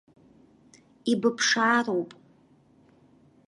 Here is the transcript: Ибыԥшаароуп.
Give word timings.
Ибыԥшаароуп. 1.11 2.11